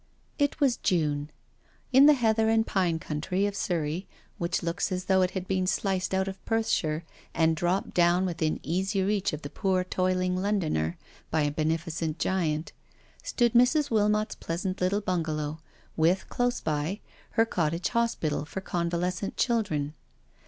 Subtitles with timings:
[0.39, 1.29] It was June.
[1.93, 4.07] In the heather and pine country of Surrey,
[4.39, 7.03] which looks as though it had been sliced out of Perthshire,
[7.35, 10.97] and dropped down within easy reach of the poor toiling Londoner,
[11.29, 12.73] by a beneficent giant,
[13.21, 13.91] stood Mrs.
[13.91, 15.59] Wilmot's pleasant little bungalow,
[15.95, 16.99] with, close by,
[17.33, 19.93] her cottage hospital for convalescent children.